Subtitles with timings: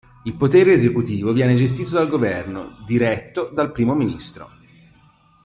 [0.23, 4.49] Il potere esecutivo viene gestito dal governo, diretto dal Primo ministro.